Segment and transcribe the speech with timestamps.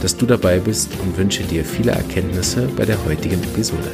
[0.00, 3.90] dass du dabei bist und wünsche dir viele Erkenntnisse bei der heutigen Episode.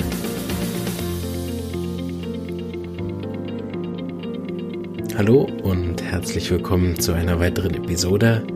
[5.17, 8.47] Hallo und herzlich willkommen zu einer weiteren Episode.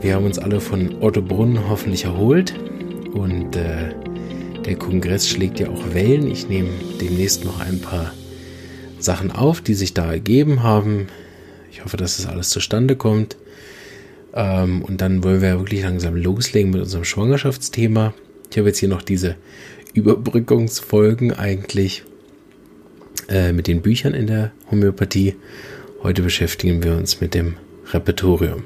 [0.00, 2.54] Wir haben uns alle von Otto Brunn hoffentlich erholt
[3.14, 3.94] und äh,
[4.64, 6.30] der Kongress schlägt ja auch Wellen.
[6.30, 8.12] Ich nehme demnächst noch ein paar
[9.00, 11.08] Sachen auf, die sich da ergeben haben.
[11.72, 13.36] Ich hoffe, dass das alles zustande kommt.
[14.34, 18.14] Ähm, und dann wollen wir wirklich langsam loslegen mit unserem Schwangerschaftsthema.
[18.50, 19.36] Ich habe jetzt hier noch diese
[19.94, 22.04] Überbrückungsfolgen eigentlich
[23.28, 25.36] äh, mit den Büchern in der Homöopathie.
[26.02, 27.54] Heute beschäftigen wir uns mit dem
[27.92, 28.64] Repertorium.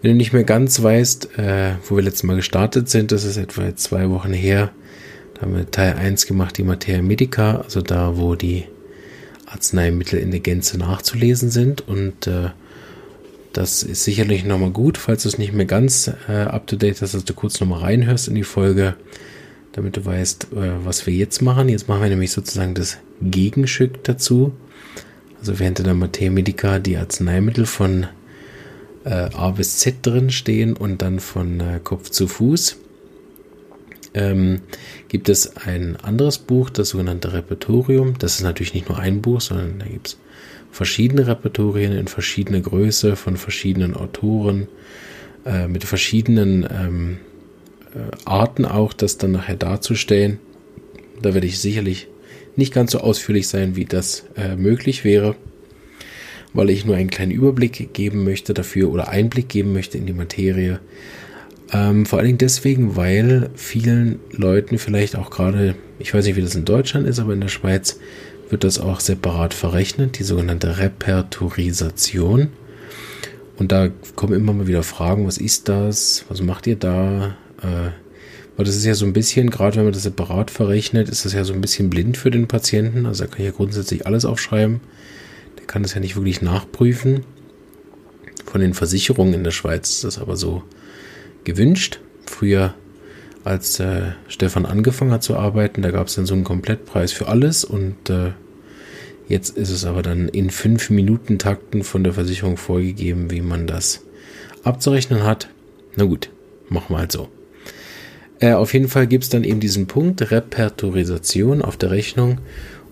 [0.00, 3.36] Wenn du nicht mehr ganz weißt, äh, wo wir letztes Mal gestartet sind, das ist
[3.36, 4.70] etwa zwei Wochen her,
[5.34, 8.64] da haben wir Teil 1 gemacht, die Materia Medica, also da, wo die
[9.46, 12.50] Arzneimittel in der Gänze nachzulesen sind und äh,
[13.52, 17.24] das ist sicherlich nochmal gut, falls du es nicht mehr ganz äh, up-to-date hast, dass
[17.24, 18.96] du kurz nochmal reinhörst in die Folge,
[19.72, 21.68] damit du weißt, äh, was wir jetzt machen.
[21.68, 24.52] Jetzt machen wir nämlich sozusagen das Gegenstück dazu.
[25.40, 28.06] Also während in der Materia Medica die Arzneimittel von
[29.04, 32.76] äh, A bis Z drin stehen und dann von äh, Kopf zu Fuß,
[34.14, 34.60] ähm,
[35.08, 38.18] gibt es ein anderes Buch, das sogenannte Repertorium.
[38.18, 40.18] Das ist natürlich nicht nur ein Buch, sondern da gibt es
[40.70, 44.68] verschiedene Repertorien in verschiedener Größe von verschiedenen Autoren,
[45.44, 47.18] äh, mit verschiedenen ähm,
[47.94, 50.38] äh, Arten auch, das dann nachher darzustellen.
[51.22, 52.08] Da werde ich sicherlich
[52.56, 55.36] nicht ganz so ausführlich sein, wie das äh, möglich wäre,
[56.52, 60.12] weil ich nur einen kleinen Überblick geben möchte dafür oder Einblick geben möchte in die
[60.12, 60.80] Materie.
[61.72, 66.42] Ähm, vor allen Dingen deswegen, weil vielen Leuten vielleicht auch gerade, ich weiß nicht, wie
[66.42, 68.00] das in Deutschland ist, aber in der Schweiz
[68.50, 72.48] wird das auch separat verrechnet, die sogenannte Repertorisation.
[73.58, 76.24] Und da kommen immer mal wieder Fragen, was ist das?
[76.28, 77.36] Was macht ihr da?
[77.60, 77.90] Äh,
[78.56, 81.32] weil das ist ja so ein bisschen, gerade wenn man das separat verrechnet, ist das
[81.32, 83.06] ja so ein bisschen blind für den Patienten.
[83.06, 84.80] Also er kann ja grundsätzlich alles aufschreiben.
[85.58, 87.24] Der kann das ja nicht wirklich nachprüfen.
[88.46, 90.62] Von den Versicherungen in der Schweiz ist das aber so
[91.44, 92.00] gewünscht.
[92.26, 92.74] Früher
[93.44, 97.28] als äh, Stefan angefangen hat zu arbeiten, da gab es dann so einen Komplettpreis für
[97.28, 98.32] alles und äh,
[99.28, 103.66] jetzt ist es aber dann in fünf Minuten Takten von der Versicherung vorgegeben, wie man
[103.66, 104.02] das
[104.64, 105.48] abzurechnen hat.
[105.96, 106.30] Na gut,
[106.68, 107.28] machen wir halt so.
[108.40, 112.38] Äh, auf jeden Fall gibt es dann eben diesen Punkt Repertorisation auf der Rechnung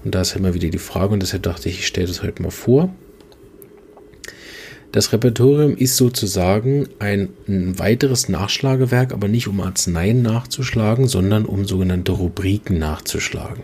[0.05, 2.43] und da ist immer wieder die Frage und deshalb dachte ich, ich stelle das heute
[2.43, 2.95] mal vor.
[4.97, 11.67] Das Repertorium ist sozusagen ein, ein, weiteres Nachschlagewerk, aber nicht um Arzneien nachzuschlagen, sondern um
[11.67, 13.63] sogenannte Rubriken nachzuschlagen.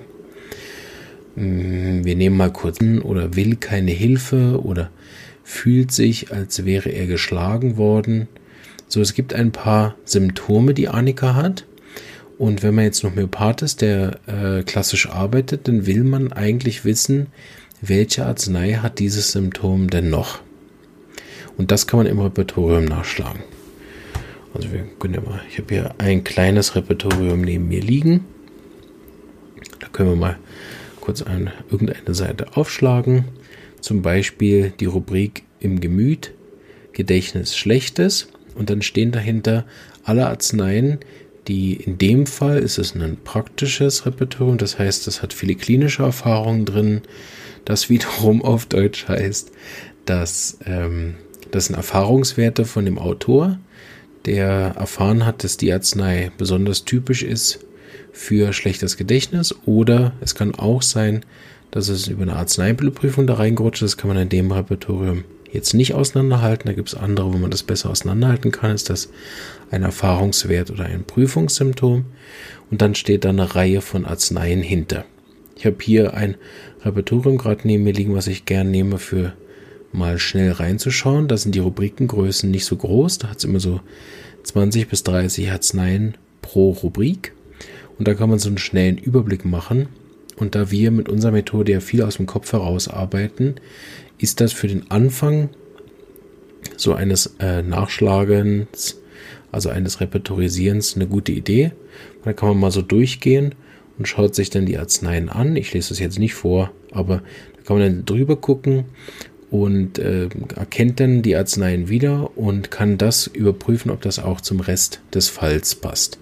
[1.37, 4.91] Hm, wir nehmen mal kurz oder will keine Hilfe oder
[5.43, 8.29] fühlt sich, als wäre er geschlagen worden.
[8.87, 11.65] So, es gibt ein paar Symptome, die Annika hat.
[12.37, 16.85] Und wenn man jetzt noch Homöopath ist, der äh, klassisch arbeitet, dann will man eigentlich
[16.85, 17.29] wissen,
[17.81, 20.43] welche Arznei hat dieses Symptom denn noch.
[21.59, 23.43] Und das kann man im Repertorium nachschlagen.
[24.55, 28.25] Also wir können ja mal, ich habe hier ein kleines Repertorium neben mir liegen.
[29.81, 30.39] Da können wir mal
[31.01, 33.25] kurz eine, irgendeine Seite aufschlagen.
[33.81, 36.33] Zum Beispiel die Rubrik im Gemüt,
[36.93, 38.29] Gedächtnis Schlechtes.
[38.55, 39.65] Und dann stehen dahinter
[40.05, 40.99] alle Arzneien,
[41.49, 46.03] die in dem Fall ist es ein praktisches Repertorium, das heißt, es hat viele klinische
[46.03, 47.03] Erfahrungen drin.
[47.65, 49.51] Das wiederum auf Deutsch heißt,
[50.05, 51.15] dass ähm,
[51.53, 53.59] das sind Erfahrungswerte von dem Autor,
[54.25, 57.61] der erfahren hat, dass die Arznei besonders typisch ist
[58.13, 61.25] für schlechtes Gedächtnis oder es kann auch sein,
[61.71, 63.93] dass es über eine Arzneimittelprüfung da reingerutscht ist.
[63.95, 66.67] Das kann man in dem Repertorium jetzt nicht auseinanderhalten.
[66.67, 68.75] Da gibt es andere, wo man das besser auseinanderhalten kann.
[68.75, 69.11] Ist das
[69.71, 72.05] ein Erfahrungswert oder ein Prüfungssymptom?
[72.71, 75.05] Und dann steht da eine Reihe von Arzneien hinter.
[75.57, 76.37] Ich habe hier ein
[76.85, 79.33] Repertorium gerade neben mir liegen, was ich gern nehme für
[79.93, 81.29] mal schnell reinzuschauen.
[81.29, 83.19] Da sind die Rubrikengrößen nicht so groß.
[83.19, 83.81] Da hat es immer so
[84.45, 87.33] 20 bis 30 Arzneien pro Rubrik.
[87.99, 89.89] Und da kann man so einen schnellen Überblick machen.
[90.37, 93.57] Und da wir mit unserer Methode ja viel aus dem Kopf heraus arbeiten,
[94.19, 95.51] ist das für den Anfang
[96.77, 99.01] so eines äh, Nachschlagens,
[99.51, 101.73] also eines Repertorisierens, eine gute Idee.
[102.25, 103.55] Da kann man mal so durchgehen
[103.99, 105.57] und schaut sich dann die Arzneien an.
[105.57, 107.23] Ich lese das jetzt nicht vor, aber
[107.57, 108.85] da kann man dann drüber gucken
[109.53, 114.61] und äh, erkennt dann die Arzneien wieder und kann das überprüfen, ob das auch zum
[114.61, 116.19] Rest des Falls passt.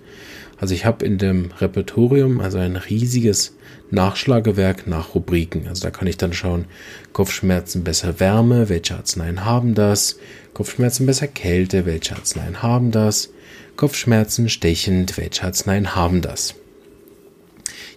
[0.59, 3.57] Also ich habe in dem Repertorium also ein riesiges
[3.93, 5.69] Nachschlagewerk nach Rubriken.
[5.69, 6.65] Also da kann ich dann schauen,
[7.13, 10.19] Kopfschmerzen besser Wärme, welche Arzneien haben das?
[10.53, 13.31] Kopfschmerzen besser Kälte, welche Arzneien haben das?
[13.77, 16.57] Kopfschmerzen stechend, welche Arzneien haben das?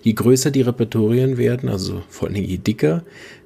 [0.03, 3.03] Je größer die Repertorien werden, also vor allem je dicker,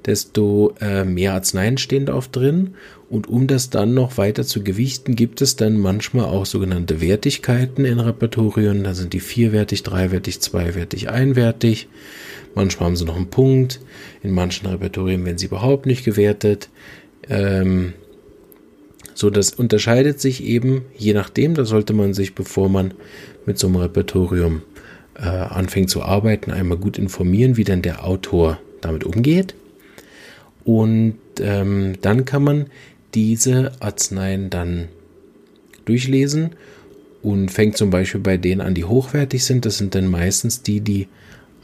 [0.08, 2.74] desto äh, mehr Arzneien stehen da oft drin.
[3.12, 7.86] Und um das dann noch weiter zu gewichten, gibt es dann manchmal auch sogenannte Wertigkeiten
[7.86, 8.84] in Repertorien.
[8.84, 11.90] Da sind die vierwertig, dreiwertig, zweiwertig, einwertig.
[12.56, 13.80] Manchmal haben sie noch einen Punkt.
[14.24, 16.70] In manchen Repertorien werden sie überhaupt nicht gewertet.
[17.30, 17.94] Ähm,
[19.14, 21.54] so, das unterscheidet sich eben je nachdem.
[21.54, 22.96] Da sollte man sich, bevor man
[23.46, 24.64] mit so einem Repertorium
[25.18, 29.56] äh, anfängt zu arbeiten, einmal gut informieren, wie denn der Autor damit umgeht.
[30.64, 32.66] Und ähm, dann kann man
[33.14, 34.90] diese Arzneien dann
[35.86, 36.52] durchlesen
[37.24, 39.66] und fängt zum Beispiel bei denen an, die hochwertig sind.
[39.66, 41.08] Das sind dann meistens die, die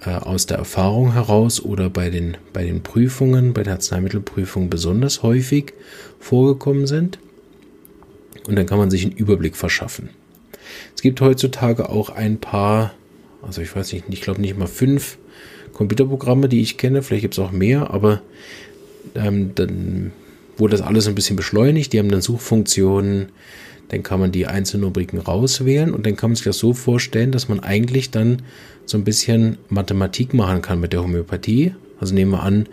[0.01, 5.21] äh, aus der Erfahrung heraus oder bei den, bei den Prüfungen, bei der Arzneimittelprüfung besonders
[5.21, 5.73] häufig
[6.19, 7.19] vorgekommen sind.
[8.47, 10.09] Und dann kann man sich einen Überblick verschaffen.
[10.95, 12.93] Es gibt heutzutage auch ein paar
[13.45, 15.17] also ich weiß nicht, ich glaube nicht mal fünf
[15.73, 17.01] Computerprogramme, die ich kenne.
[17.01, 18.21] Vielleicht gibt es auch mehr, aber
[19.15, 20.11] ähm, dann
[20.57, 21.93] wurde das alles ein bisschen beschleunigt.
[21.93, 23.29] Die haben dann Suchfunktionen.
[23.89, 27.31] Dann kann man die einzelnen Rubriken rauswählen und dann kann man sich das so vorstellen,
[27.31, 28.41] dass man eigentlich dann
[28.85, 31.75] so ein bisschen Mathematik machen kann mit der Homöopathie.
[31.99, 32.67] Also nehmen wir an,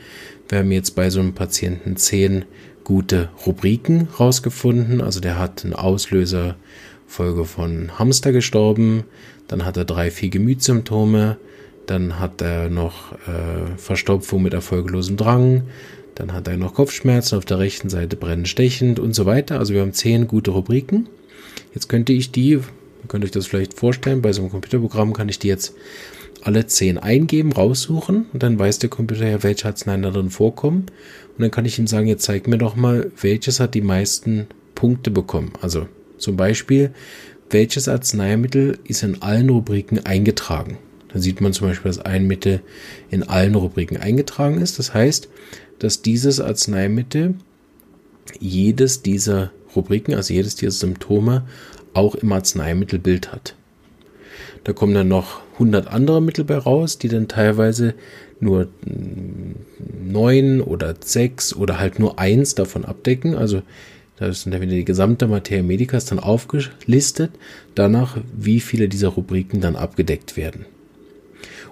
[0.49, 2.45] wir haben jetzt bei so einem Patienten zehn
[2.85, 5.01] gute Rubriken rausgefunden.
[5.01, 6.57] Also der hat einen Auslöser
[7.07, 9.05] Folge von Hamster gestorben,
[9.51, 11.37] dann hat er drei, vier Gemütssymptome,
[11.87, 15.65] dann hat er noch äh, Verstopfung mit erfolglosem Drang,
[16.15, 19.59] dann hat er noch Kopfschmerzen auf der rechten Seite brennend stechend und so weiter.
[19.59, 21.09] Also wir haben zehn gute Rubriken.
[21.75, 22.61] Jetzt könnte ich die,
[23.09, 25.75] könnt euch das vielleicht vorstellen, bei so einem Computerprogramm kann ich die jetzt
[26.43, 30.87] alle zehn eingeben, raussuchen und dann weiß der Computer ja, welche Arzneien da drin vorkommen.
[31.37, 34.47] Und dann kann ich ihm sagen, jetzt zeig mir doch mal, welches hat die meisten
[34.77, 35.55] Punkte bekommen.
[35.61, 35.89] Also
[36.19, 36.93] zum Beispiel,
[37.51, 40.79] welches Arzneimittel ist in allen Rubriken eingetragen.
[41.13, 42.61] Da sieht man zum Beispiel, dass ein Mittel
[43.11, 44.79] in allen Rubriken eingetragen ist.
[44.79, 45.29] Das heißt,
[45.79, 47.35] dass dieses Arzneimittel
[48.39, 51.47] jedes dieser Rubriken, also jedes dieser Symptome,
[51.95, 53.57] auch im Arzneimittelbild hat.
[54.65, 57.95] Da kommen dann noch 100 andere Mittel bei raus, die dann teilweise
[58.41, 58.69] nur
[60.03, 63.35] neun oder sechs oder halt nur eins davon abdecken.
[63.35, 63.63] Also
[64.21, 67.33] da ist dann wieder die gesamte Materia Medicas dann aufgelistet,
[67.75, 70.67] danach, wie viele dieser Rubriken dann abgedeckt werden.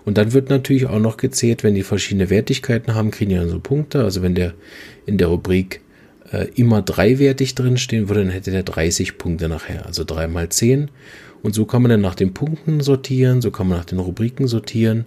[0.07, 3.51] Und dann wird natürlich auch noch gezählt, wenn die verschiedene Wertigkeiten haben, kriegen die dann
[3.51, 4.03] so Punkte.
[4.03, 4.55] Also wenn der
[5.05, 5.83] in der Rubrik
[6.33, 9.85] äh, immer dreiwertig drinstehen würde, dann hätte der 30 Punkte nachher.
[9.85, 10.91] Also 3 mal 10.
[11.43, 14.49] Und so kann man dann nach den Punkten sortieren, so kann man nach den Rubriken
[14.49, 15.05] sortieren.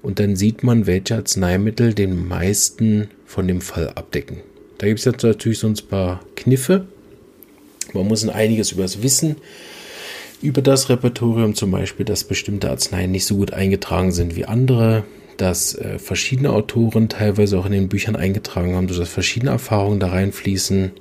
[0.00, 4.38] Und dann sieht man, welche Arzneimittel den meisten von dem Fall abdecken.
[4.78, 6.86] Da gibt es jetzt natürlich so ein paar Kniffe.
[7.92, 9.36] Man muss ein einiges über das Wissen
[10.40, 15.04] über das Repertorium, zum Beispiel, dass bestimmte Arzneien nicht so gut eingetragen sind wie andere,
[15.36, 20.08] dass äh, verschiedene Autoren teilweise auch in den Büchern eingetragen haben, dass verschiedene Erfahrungen da
[20.08, 20.92] reinfließen,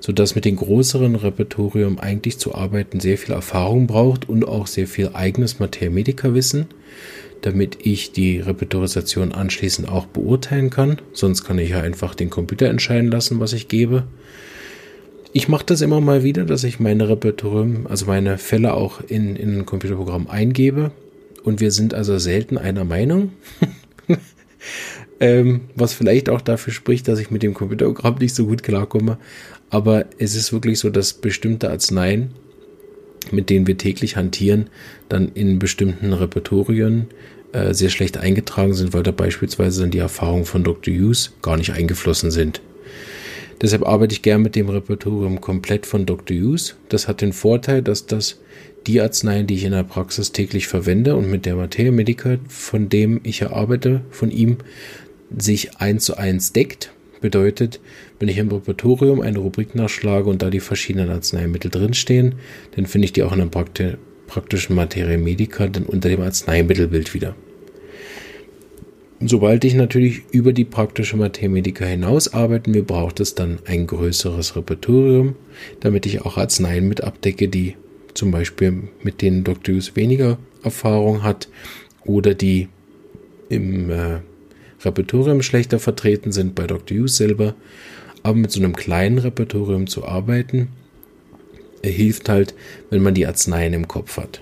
[0.00, 4.86] sodass mit dem größeren Repertorium eigentlich zu arbeiten sehr viel Erfahrung braucht und auch sehr
[4.86, 6.66] viel eigenes Materia-Medica-Wissen
[7.44, 10.96] damit ich die Repertorisation anschließend auch beurteilen kann.
[11.12, 14.04] Sonst kann ich ja einfach den Computer entscheiden lassen, was ich gebe.
[15.34, 19.36] Ich mache das immer mal wieder, dass ich meine Repertorium, also meine Fälle auch in,
[19.36, 20.92] in ein Computerprogramm eingebe.
[21.42, 23.32] Und wir sind also selten einer Meinung.
[25.20, 29.18] ähm, was vielleicht auch dafür spricht, dass ich mit dem Computerprogramm nicht so gut klarkomme.
[29.68, 32.30] Aber es ist wirklich so, dass bestimmte Arzneien,
[33.32, 34.68] mit denen wir täglich hantieren,
[35.08, 37.06] dann in bestimmten Repertorien
[37.52, 40.94] äh, sehr schlecht eingetragen sind, weil da beispielsweise dann die Erfahrungen von Dr.
[40.94, 42.60] Hughes gar nicht eingeflossen sind.
[43.62, 46.36] Deshalb arbeite ich gern mit dem Repertorium komplett von Dr.
[46.36, 46.76] Hughes.
[46.88, 48.40] Das hat den Vorteil, dass das
[48.86, 52.88] die Arzneien, die ich in der Praxis täglich verwende und mit der Materia Medica, von
[52.88, 54.58] dem ich erarbeite, von ihm,
[55.36, 56.92] sich eins zu eins deckt.
[57.24, 57.80] Bedeutet,
[58.18, 62.34] wenn ich im Repertorium eine Rubrik nachschlage und da die verschiedenen Arzneimittel drinstehen,
[62.76, 67.34] dann finde ich die auch in einem praktischen Materia Medica dann unter dem Arzneimittelbild wieder.
[69.20, 73.86] Sobald ich natürlich über die praktische Materia Medica hinaus arbeiten will, braucht es dann ein
[73.86, 75.34] größeres Repertorium,
[75.80, 77.76] damit ich auch Arzneien mit abdecke, die
[78.12, 79.76] zum Beispiel mit denen Dr.
[79.76, 81.48] Hughes weniger Erfahrung hat
[82.04, 82.68] oder die
[83.48, 84.18] im äh,
[84.84, 86.98] Repertorium schlechter vertreten sind, bei Dr.
[86.98, 87.54] Hughes selber.
[88.22, 90.68] Aber mit so einem kleinen Repertorium zu arbeiten,
[91.82, 92.54] hilft halt,
[92.90, 94.40] wenn man die Arzneien im Kopf hat.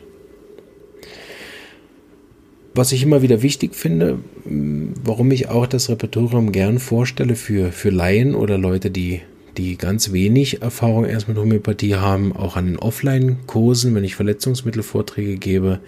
[2.75, 7.91] Was ich immer wieder wichtig finde, warum ich auch das Repertorium gern vorstelle für, für
[7.91, 9.21] Laien oder Leute, die,
[9.57, 15.37] die ganz wenig Erfahrung erst mit Homöopathie haben, auch an den Offline-Kursen, wenn ich Verletzungsmittelvorträge
[15.37, 15.81] gebe,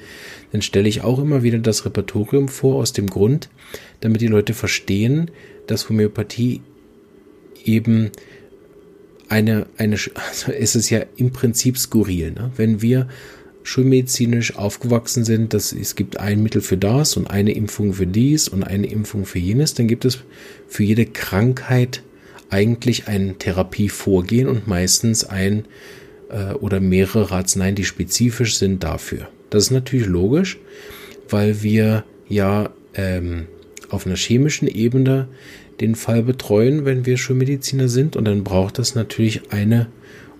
[0.53, 3.49] dann stelle ich auch immer wieder das Repertorium vor, aus dem Grund,
[4.01, 5.31] damit die Leute verstehen,
[5.67, 6.61] dass Homöopathie
[7.65, 8.11] eben
[9.29, 9.97] eine, eine,
[10.29, 12.53] also es ist ja im Prinzip skurril, ne?
[12.57, 13.09] wenn wir
[13.63, 18.47] schulmedizinisch aufgewachsen sind, dass es gibt ein Mittel für das und eine Impfung für dies
[18.47, 20.19] und eine Impfung für jenes, dann gibt es
[20.69, 22.03] für jede Krankheit
[22.55, 25.65] eigentlich ein Therapievorgehen und meistens ein
[26.31, 29.29] äh, oder mehrere Arzneien, die spezifisch sind dafür.
[29.51, 30.59] Das ist natürlich logisch,
[31.29, 33.47] weil wir ja ähm,
[33.89, 35.27] auf einer chemischen Ebene
[35.81, 39.89] den Fall betreuen, wenn wir Schulmediziner sind und dann braucht das natürlich eine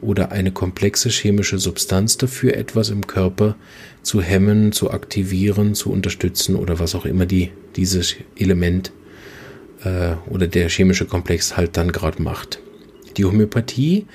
[0.01, 3.57] oder eine komplexe chemische Substanz dafür, etwas im Körper
[4.03, 8.93] zu hemmen, zu aktivieren, zu unterstützen oder was auch immer die, dieses Element
[9.85, 12.59] äh, oder der chemische Komplex halt dann gerade macht.
[13.17, 14.07] Die Homöopathie,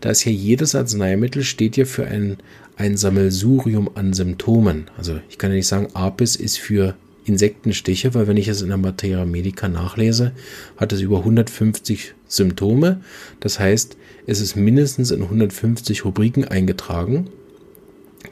[0.00, 2.38] da ist ja jedes Arzneimittel, steht ja für ein,
[2.76, 4.86] ein Sammelsurium an Symptomen.
[4.96, 8.68] Also ich kann ja nicht sagen, Apis ist für Insektenstiche, weil wenn ich es in
[8.68, 10.32] der Materia Medica nachlese,
[10.76, 13.00] hat es über 150 Symptome.
[13.40, 17.28] Das heißt, es ist mindestens in 150 Rubriken eingetragen.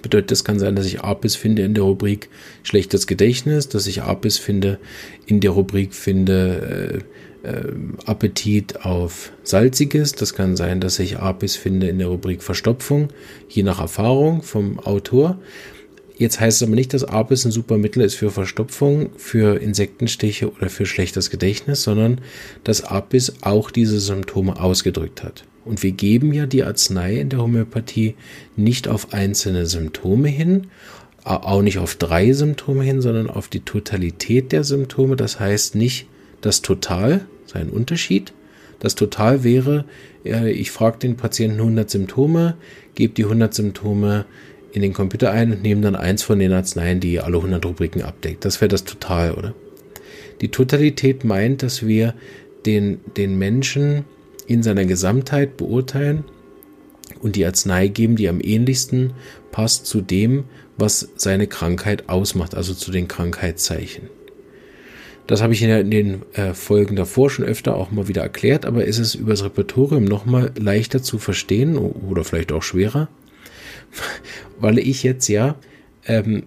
[0.05, 2.29] Bedeutet, es kann sein, dass ich Apis finde in der Rubrik
[2.63, 4.79] schlechtes Gedächtnis, dass ich Apis finde
[5.25, 7.03] in der Rubrik finde
[7.43, 7.73] äh, äh,
[8.05, 10.13] Appetit auf Salziges.
[10.13, 13.09] Das kann sein, dass ich Apis finde in der Rubrik Verstopfung,
[13.49, 15.39] je nach Erfahrung vom Autor.
[16.19, 20.53] Jetzt heißt es aber nicht, dass Apis ein super Mittel ist für Verstopfung, für Insektenstiche
[20.53, 22.21] oder für schlechtes Gedächtnis, sondern
[22.63, 25.45] dass Apis auch diese Symptome ausgedrückt hat.
[25.65, 28.15] Und wir geben ja die Arznei in der Homöopathie
[28.57, 30.67] nicht auf einzelne Symptome hin,
[31.25, 35.17] auch nicht auf drei Symptome hin, sondern auf die Totalität der Symptome.
[35.17, 36.07] Das heißt nicht
[36.43, 38.35] das Total, sein Unterschied.
[38.79, 39.87] Das Total wäre,
[40.23, 42.57] ich frage den Patienten 100 Symptome,
[42.95, 44.27] gebe die 100 Symptome
[44.73, 48.03] in den Computer ein und nehmen dann eins von den Arzneien, die alle 100 Rubriken
[48.03, 48.45] abdeckt.
[48.45, 49.55] Das wäre das Total, oder?
[50.41, 52.15] Die Totalität meint, dass wir
[52.67, 54.05] den, den Menschen
[54.47, 56.25] in seiner Gesamtheit beurteilen
[57.21, 59.13] und die Arznei geben, die am ähnlichsten
[59.51, 60.45] passt zu dem,
[60.77, 64.09] was seine Krankheit ausmacht, also zu den Krankheitszeichen.
[65.27, 68.85] Das habe ich in den äh, Folgen davor schon öfter auch mal wieder erklärt, aber
[68.85, 73.09] ist es über das Repertorium nochmal leichter zu verstehen oder vielleicht auch schwerer?
[74.61, 75.57] weil ich jetzt ja
[76.07, 76.45] ähm,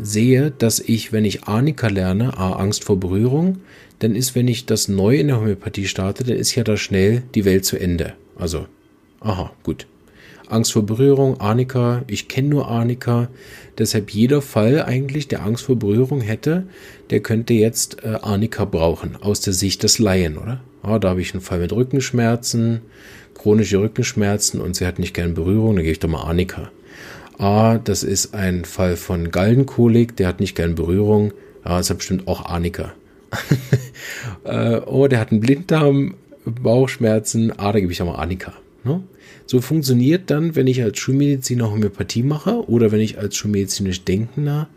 [0.00, 3.60] sehe, dass ich, wenn ich Arnika lerne, A, Angst vor Berührung,
[3.98, 7.22] dann ist, wenn ich das neu in der Homöopathie starte, dann ist ja da schnell
[7.34, 8.14] die Welt zu Ende.
[8.36, 8.66] Also,
[9.20, 9.86] aha, gut.
[10.48, 13.28] Angst vor Berührung, Arnika, ich kenne nur Arnika.
[13.76, 16.64] Deshalb jeder Fall eigentlich, der Angst vor Berührung hätte,
[17.10, 20.62] der könnte jetzt äh, Arnika brauchen, aus der Sicht des Laien, oder?
[20.82, 22.80] Ah, da habe ich einen Fall mit Rückenschmerzen,
[23.34, 26.70] chronische Rückenschmerzen und sie hat nicht gerne Berührung, dann gehe ich doch mal Arnika.
[27.36, 31.32] Ah, das ist ein Fall von Gallenkolik, der hat nicht gern Berührung.
[31.64, 32.94] Ja, das hat bestimmt auch Arnika.
[34.44, 37.52] äh, oh, der hat einen Blinddarm, Bauchschmerzen.
[37.56, 38.54] Ah, da gebe ich mal Arnika.
[38.84, 39.02] Ne?
[39.46, 44.68] So funktioniert dann, wenn ich als Schulmediziner Homöopathie mache oder wenn ich als schulmedizinisch denkender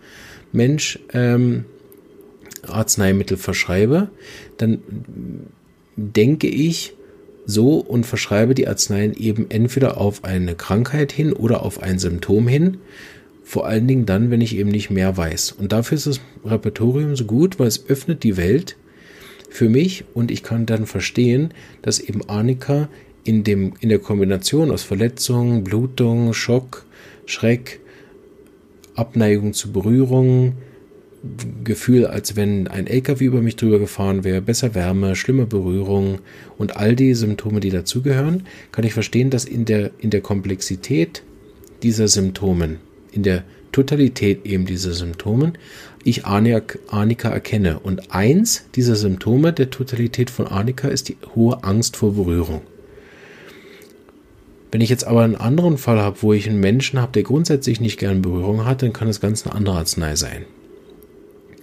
[0.52, 1.66] Mensch ähm,
[2.68, 4.10] Arzneimittel verschreibe,
[4.58, 4.80] dann
[5.96, 6.94] denke ich,
[7.46, 12.48] so und verschreibe die Arzneien eben entweder auf eine Krankheit hin oder auf ein Symptom
[12.48, 12.78] hin.
[13.52, 15.52] Vor allen Dingen dann, wenn ich eben nicht mehr weiß.
[15.52, 18.78] Und dafür ist das Repertorium so gut, weil es öffnet die Welt
[19.50, 22.88] für mich und ich kann dann verstehen, dass eben Arnika
[23.26, 26.86] in, dem, in der Kombination aus Verletzung, Blutung, Schock,
[27.26, 27.82] Schreck,
[28.96, 30.54] Abneigung zu Berührungen,
[31.66, 36.20] Gefühl, als wenn ein LKW über mich drüber gefahren wäre, besser Wärme, schlimme Berührung
[36.58, 41.22] und all die Symptome, die dazugehören, kann ich verstehen, dass in der, in der Komplexität
[41.84, 42.78] dieser Symptomen,
[43.12, 45.58] in der Totalität eben dieser Symptomen,
[46.04, 47.80] ich Arnika erkenne.
[47.80, 52.62] Und eins dieser Symptome der Totalität von Arnika ist die hohe Angst vor Berührung.
[54.72, 57.82] Wenn ich jetzt aber einen anderen Fall habe, wo ich einen Menschen habe, der grundsätzlich
[57.82, 60.46] nicht gern Berührung hat, dann kann es ganz eine andere Arznei sein.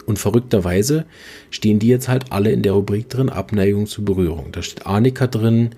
[0.04, 1.04] Und verrückterweise
[1.50, 4.52] stehen die jetzt halt alle in der Rubrik drin, Abneigung zu Berührung.
[4.52, 5.70] Da steht Arnika drin,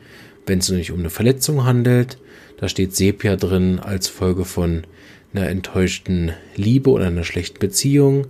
[0.46, 2.18] wenn es sich um eine Verletzung handelt.
[2.56, 4.84] Da steht Sepia drin als Folge von
[5.32, 8.26] einer enttäuschten Liebe oder einer schlechten Beziehung.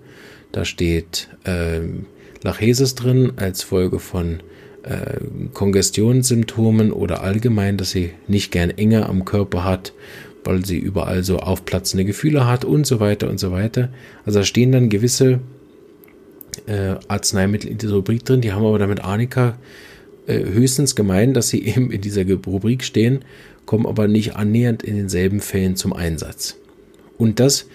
[0.53, 2.07] Da steht ähm,
[2.43, 4.41] Lachesis drin als Folge von
[4.83, 5.21] äh,
[5.53, 9.93] Kongestionssymptomen oder allgemein, dass sie nicht gern Enge am Körper hat,
[10.45, 13.91] weil sie überall so aufplatzende Gefühle hat und so weiter und so weiter.
[14.25, 15.41] Also da stehen dann gewisse
[16.67, 19.59] äh, Arzneimittel in dieser Rubrik drin, die haben aber damit Arnika
[20.27, 23.21] äh, höchstens gemein, dass sie eben in dieser Rubrik stehen,
[23.67, 26.57] kommen aber nicht annähernd in denselben Fällen zum Einsatz.
[27.21, 27.67] Und das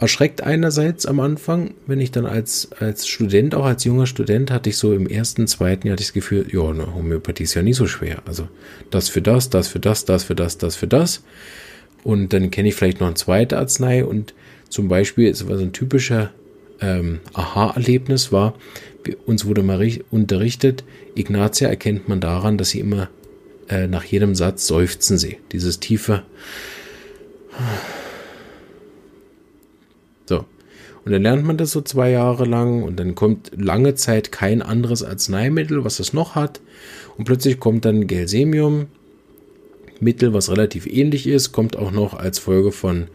[0.00, 4.68] erschreckt einerseits am Anfang, wenn ich dann als, als Student, auch als junger Student, hatte
[4.68, 7.86] ich so im ersten, zweiten Jahr das Gefühl, ja, eine Homöopathie ist ja nicht so
[7.86, 8.22] schwer.
[8.26, 8.48] Also
[8.90, 11.22] das für das, das für das, das für das, das für das.
[12.02, 14.34] Und dann kenne ich vielleicht noch eine zweite Arznei und
[14.68, 16.32] zum Beispiel, war so ein typischer
[16.80, 18.54] ähm, Aha-Erlebnis war,
[19.24, 20.82] uns wurde mal unterrichtet,
[21.14, 23.08] Ignatia erkennt man daran, dass sie immer
[23.68, 25.38] äh, nach jedem Satz seufzen sie.
[25.52, 26.24] Dieses tiefe
[30.26, 30.44] so.
[31.04, 34.62] Und dann lernt man das so zwei Jahre lang und dann kommt lange Zeit kein
[34.62, 36.60] anderes Arzneimittel, was es noch hat.
[37.18, 38.86] Und plötzlich kommt dann Gelsemium,
[40.00, 43.08] Mittel, was relativ ähnlich ist, kommt auch noch als Folge von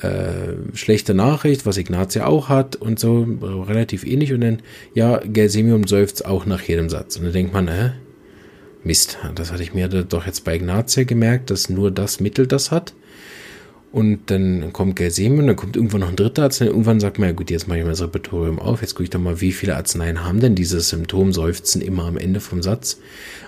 [0.00, 3.26] äh, schlechter Nachricht, was Ignatia auch hat und so,
[3.68, 4.32] relativ ähnlich.
[4.32, 4.58] Und dann,
[4.94, 7.16] ja, Gelsemium seufzt auch nach jedem Satz.
[7.16, 7.92] Und dann denkt man, hä?
[8.82, 12.70] Mist, das hatte ich mir doch jetzt bei Ignatia gemerkt, dass nur das Mittel das
[12.70, 12.94] hat.
[13.92, 16.68] Und dann kommt Gelsemium, dann kommt irgendwann noch ein dritter Arznei.
[16.68, 18.82] Irgendwann sagt man, ja gut, jetzt mache ich mal das Repertorium auf.
[18.82, 22.16] Jetzt gucke ich doch mal, wie viele Arzneien haben denn dieses Symptom Seufzen immer am
[22.16, 23.00] Ende vom Satz.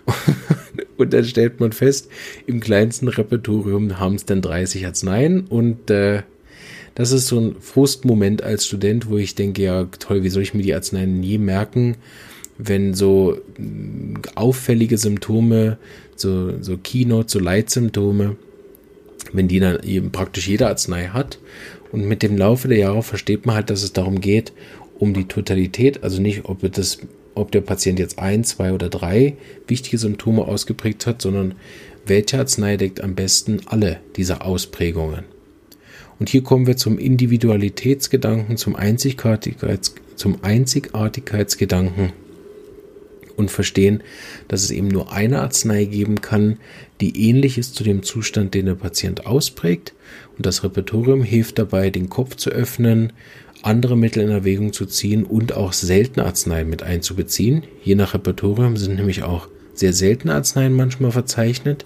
[0.96, 2.08] und dann stellt man fest,
[2.46, 5.46] im kleinsten Repertorium haben es dann 30 Arzneien.
[5.46, 6.22] Und äh,
[6.96, 10.54] das ist so ein Frustmoment als Student, wo ich denke, ja toll, wie soll ich
[10.54, 11.96] mir die Arzneien nie merken,
[12.58, 15.78] wenn so mm, auffällige Symptome,
[16.16, 18.36] so, so Keynote, so Leitsymptome,
[19.32, 21.38] wenn die dann eben praktisch jede Arznei hat.
[21.90, 24.52] Und mit dem Laufe der Jahre versteht man halt, dass es darum geht,
[24.98, 26.98] um die Totalität, also nicht, ob das,
[27.34, 31.54] ob der Patient jetzt ein, zwei oder drei wichtige Symptome ausgeprägt hat, sondern
[32.06, 35.24] welche Arznei deckt am besten alle dieser Ausprägungen.
[36.18, 42.12] Und hier kommen wir zum Individualitätsgedanken, zum, Einzigartigkeits, zum Einzigartigkeitsgedanken
[43.42, 44.02] und verstehen,
[44.48, 46.58] dass es eben nur eine Arznei geben kann,
[47.00, 49.92] die ähnlich ist zu dem Zustand, den der Patient ausprägt.
[50.36, 53.12] Und das Repertorium hilft dabei, den Kopf zu öffnen,
[53.62, 57.62] andere Mittel in Erwägung zu ziehen und auch seltene Arzneien mit einzubeziehen.
[57.84, 61.84] Je nach Repertorium sind nämlich auch sehr seltene Arzneien manchmal verzeichnet.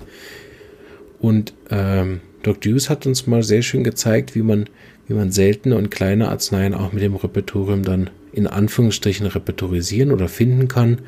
[1.18, 2.72] Und ähm, Dr.
[2.72, 4.68] Hughes hat uns mal sehr schön gezeigt, wie man,
[5.08, 10.28] wie man seltene und kleine Arzneien auch mit dem Repertorium dann in Anführungsstrichen repertorisieren oder
[10.28, 11.00] finden kann.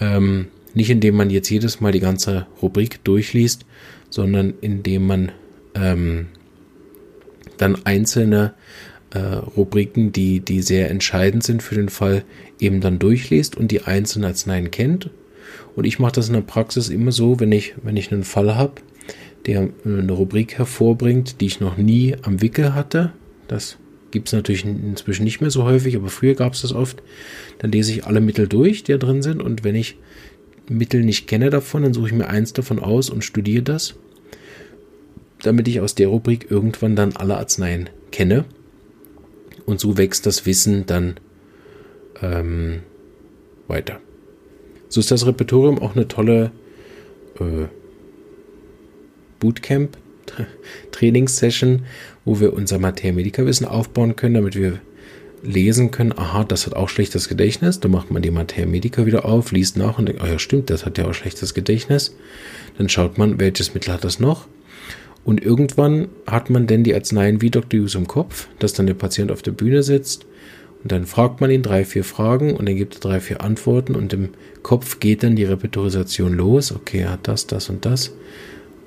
[0.00, 3.66] Ähm, nicht indem man jetzt jedes Mal die ganze Rubrik durchliest,
[4.08, 5.32] sondern indem man
[5.74, 6.28] ähm,
[7.58, 8.54] dann einzelne
[9.10, 12.24] äh, Rubriken, die, die sehr entscheidend sind für den Fall,
[12.58, 15.10] eben dann durchliest und die einzelnen Arzneien kennt.
[15.74, 18.54] Und ich mache das in der Praxis immer so, wenn ich, wenn ich einen Fall
[18.54, 18.74] habe,
[19.46, 23.12] der eine Rubrik hervorbringt, die ich noch nie am Wickel hatte.
[23.48, 23.78] Das
[24.10, 27.02] Gibt es natürlich inzwischen nicht mehr so häufig, aber früher gab es das oft.
[27.58, 29.42] Dann lese ich alle Mittel durch, die da drin sind.
[29.42, 29.96] Und wenn ich
[30.68, 33.94] Mittel nicht kenne davon, dann suche ich mir eins davon aus und studiere das,
[35.42, 38.44] damit ich aus der Rubrik irgendwann dann alle Arzneien kenne.
[39.64, 41.20] Und so wächst das Wissen dann
[42.20, 42.80] ähm,
[43.68, 44.00] weiter.
[44.88, 46.50] So ist das Repertorium auch eine tolle
[47.38, 47.66] äh,
[49.38, 49.96] Bootcamp
[50.92, 51.82] Trainingssession,
[52.24, 54.80] wo wir unser Materia-Medica-Wissen aufbauen können, damit wir
[55.42, 57.80] lesen können, aha, das hat auch schlechtes Gedächtnis.
[57.80, 60.70] Dann macht man die Materia Medica wieder auf, liest nach und denkt, oh ja, stimmt,
[60.70, 62.14] das hat ja auch schlechtes Gedächtnis.
[62.76, 64.46] Dann schaut man, welches Mittel hat das noch.
[65.24, 67.80] Und irgendwann hat man denn die Arzneien wie Dr.
[67.80, 70.26] Hughes im Kopf, dass dann der Patient auf der Bühne sitzt
[70.82, 73.94] und dann fragt man ihn drei, vier Fragen und dann gibt er drei, vier Antworten
[73.94, 74.30] und im
[74.62, 76.72] Kopf geht dann die Repetorisation los.
[76.72, 78.12] Okay, er hat das, das und das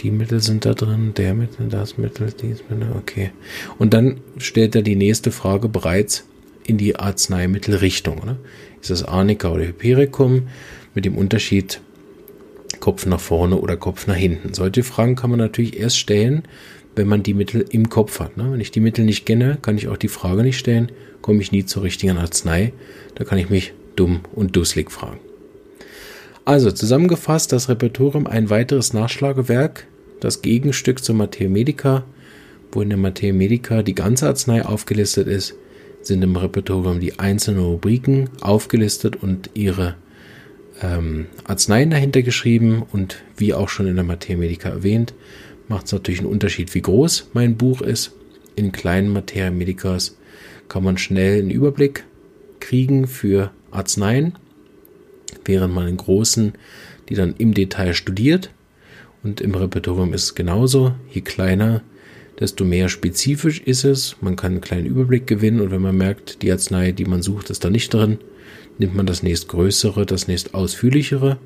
[0.01, 3.31] die Mittel sind da drin, der Mittel, das Mittel, dies Mittel, okay.
[3.77, 6.25] Und dann stellt er die nächste Frage bereits
[6.65, 8.19] in die Arzneimittelrichtung.
[8.19, 8.37] Oder?
[8.81, 10.47] Ist das Arnika oder Hypericum
[10.93, 11.81] mit dem Unterschied
[12.79, 14.53] Kopf nach vorne oder Kopf nach hinten?
[14.53, 16.43] Solche Fragen kann man natürlich erst stellen,
[16.95, 18.37] wenn man die Mittel im Kopf hat.
[18.37, 18.51] Ne?
[18.51, 21.51] Wenn ich die Mittel nicht kenne, kann ich auch die Frage nicht stellen, komme ich
[21.51, 22.73] nie zur richtigen Arznei.
[23.15, 25.19] Da kann ich mich dumm und dusselig fragen.
[26.45, 29.87] Also zusammengefasst, das Repertorium ein weiteres Nachschlagewerk
[30.23, 32.05] das Gegenstück zur Materia Medica,
[32.71, 35.55] wo in der Materia Medica die ganze Arznei aufgelistet ist,
[36.01, 39.95] sind im Repertorium die einzelnen Rubriken aufgelistet und ihre
[40.81, 42.83] ähm, Arzneien dahinter geschrieben.
[42.89, 45.13] Und wie auch schon in der Materia Medica erwähnt,
[45.67, 48.13] macht es natürlich einen Unterschied, wie groß mein Buch ist.
[48.55, 50.17] In kleinen Materia Medicas
[50.69, 52.05] kann man schnell einen Überblick
[52.61, 54.37] kriegen für Arzneien,
[55.45, 56.53] während man in großen
[57.09, 58.49] die dann im Detail studiert.
[59.23, 60.93] Und im Repertorium ist es genauso.
[61.11, 61.81] Je kleiner,
[62.39, 64.17] desto mehr spezifisch ist es.
[64.21, 67.49] Man kann einen kleinen Überblick gewinnen und wenn man merkt, die Arznei, die man sucht,
[67.49, 68.17] ist da nicht drin,
[68.77, 71.37] nimmt man das nächstgrößere, das nächst ausführlichere,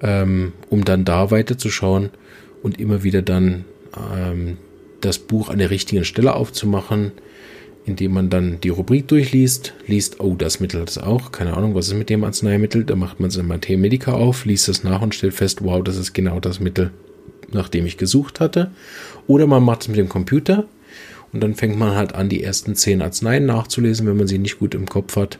[0.00, 2.10] ähm, um dann da weiterzuschauen
[2.62, 3.64] und immer wieder dann
[3.96, 4.56] ähm,
[5.00, 7.12] das Buch an der richtigen Stelle aufzumachen,
[7.84, 11.74] indem man dann die Rubrik durchliest, liest, oh, das Mittel hat es auch, keine Ahnung,
[11.74, 14.84] was ist mit dem Arzneimittel, da macht man es in Mathe Medica auf, liest es
[14.84, 16.92] nach und stellt fest, wow, das ist genau das Mittel,
[17.52, 18.70] nach dem ich gesucht hatte.
[19.26, 20.66] Oder man macht es mit dem Computer
[21.32, 24.58] und dann fängt man halt an, die ersten zehn Arzneien nachzulesen, wenn man sie nicht
[24.58, 25.38] gut im Kopf hat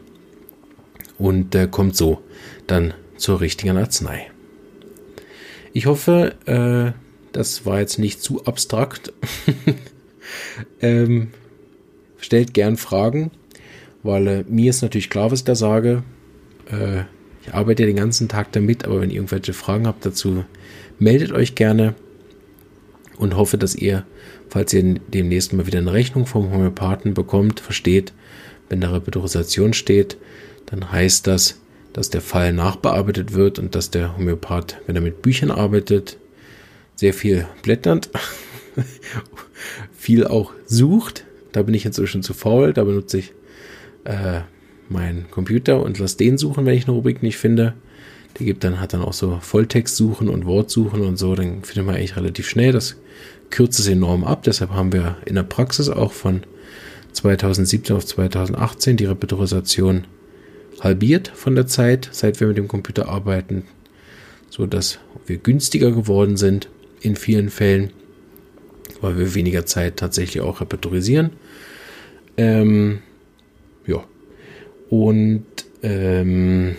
[1.18, 2.22] und äh, kommt so
[2.66, 4.31] dann zur richtigen Arznei.
[5.72, 6.92] Ich hoffe, äh,
[7.33, 9.12] das war jetzt nicht zu abstrakt.
[10.81, 11.28] ähm,
[12.22, 13.30] stellt gern Fragen,
[14.02, 16.02] weil äh, mir ist natürlich klar, was ich da sage.
[16.70, 17.02] Äh,
[17.42, 20.44] ich arbeite den ganzen Tag damit, aber wenn ihr irgendwelche Fragen habt dazu,
[20.98, 21.94] meldet euch gerne
[23.18, 24.06] und hoffe, dass ihr,
[24.48, 28.12] falls ihr demnächst mal wieder eine Rechnung vom Homöopathen bekommt, versteht,
[28.68, 30.16] wenn da Repetitorisation steht,
[30.66, 31.61] dann heißt das,
[31.92, 36.16] dass der Fall nachbearbeitet wird und dass der Homöopath, wenn er mit Büchern arbeitet,
[36.94, 38.08] sehr viel blätternd,
[39.92, 42.72] viel auch sucht, da bin ich inzwischen zu faul.
[42.72, 43.32] Da benutze ich
[44.04, 44.40] äh,
[44.88, 47.74] meinen Computer und lasse den suchen, wenn ich eine Rubrik nicht finde.
[48.38, 51.34] Die gibt dann, hat dann auch so Volltextsuchen und Wortsuchen und so.
[51.34, 52.72] Dann findet man eigentlich relativ schnell.
[52.72, 52.96] Das
[53.50, 54.42] kürzt es enorm ab.
[54.44, 56.42] Deshalb haben wir in der Praxis auch von
[57.12, 60.06] 2017 auf 2018 die Repetitorisation
[60.80, 63.64] halbiert von der Zeit, seit wir mit dem Computer arbeiten,
[64.48, 66.68] so dass wir günstiger geworden sind
[67.00, 67.92] in vielen Fällen
[69.02, 71.30] weil wir weniger Zeit tatsächlich auch repertorisieren.
[72.36, 73.00] Ähm,
[73.86, 74.02] ja.
[74.88, 75.44] Und
[75.82, 76.76] ähm,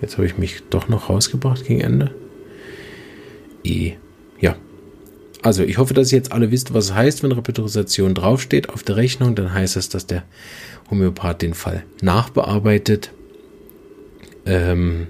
[0.00, 2.14] jetzt habe ich mich doch noch rausgebracht gegen Ende.
[3.62, 3.92] E.
[4.40, 4.56] Ja.
[5.42, 8.82] Also ich hoffe, dass ihr jetzt alle wisst, was es heißt, wenn Repetitorisation draufsteht auf
[8.82, 9.34] der Rechnung.
[9.34, 10.24] Dann heißt es, dass der
[10.90, 13.12] Homöopath den Fall nachbearbeitet
[14.46, 15.06] ähm,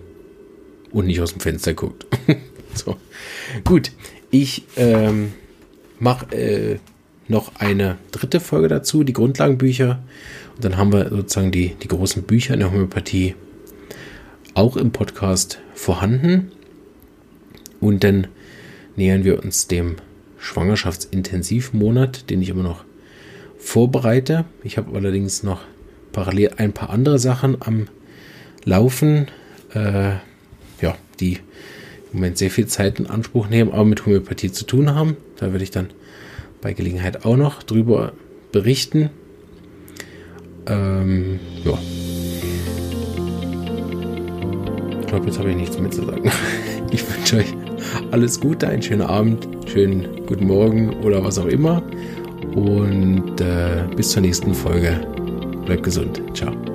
[0.90, 2.06] und nicht aus dem Fenster guckt.
[2.74, 2.96] so.
[3.62, 3.92] Gut.
[4.30, 5.32] Ich ähm,
[5.98, 6.78] mache äh,
[7.28, 10.02] noch eine dritte Folge dazu, die Grundlagenbücher.
[10.56, 13.34] Und dann haben wir sozusagen die, die großen Bücher in der Homöopathie
[14.54, 16.52] auch im Podcast vorhanden.
[17.80, 18.28] Und dann
[18.96, 19.96] nähern wir uns dem
[20.38, 22.84] Schwangerschaftsintensivmonat, den ich immer noch
[23.58, 24.44] vorbereite.
[24.62, 25.62] Ich habe allerdings noch
[26.12, 27.88] parallel ein paar andere Sachen am
[28.64, 29.28] Laufen,
[29.74, 30.12] äh,
[30.80, 31.40] ja, die
[32.14, 35.16] Moment sehr viel Zeit in Anspruch nehmen, aber mit Homöopathie zu tun haben.
[35.36, 35.88] Da werde ich dann
[36.60, 38.12] bei Gelegenheit auch noch drüber
[38.52, 39.10] berichten.
[40.66, 41.78] Ähm, ja.
[45.00, 46.30] Ich glaube, jetzt habe ich nichts mehr zu sagen.
[46.90, 47.52] Ich wünsche euch
[48.12, 51.82] alles Gute, einen schönen Abend, schönen guten Morgen oder was auch immer.
[52.54, 55.00] Und äh, bis zur nächsten Folge.
[55.66, 56.22] Bleibt gesund.
[56.34, 56.73] Ciao.